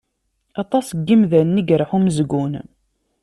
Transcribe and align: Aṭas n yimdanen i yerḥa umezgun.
Aṭas 0.61 0.87
n 0.91 0.99
yimdanen 1.07 1.61
i 1.61 1.63
yerḥa 1.67 1.95
umezgun. 1.97 2.53